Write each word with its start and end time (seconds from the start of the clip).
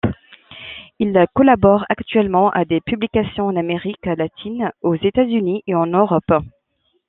Il 0.97 1.13
collabore 1.35 1.85
actuellement 1.87 2.49
à 2.49 2.65
des 2.65 2.81
publications 2.81 3.45
en 3.45 3.55
Amérique 3.55 4.03
latine, 4.07 4.71
aux 4.81 4.95
États-Unis 4.95 5.61
et 5.67 5.75
en 5.75 5.85
Europe. 5.85 6.31